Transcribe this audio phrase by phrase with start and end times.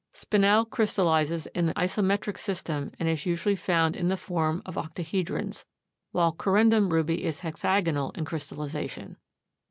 [0.15, 5.63] Spinel crystallizes in the isometric system and is usually found in the form, of octahedrons,
[6.11, 9.17] while corundum ruby is hexagonal in crystallization.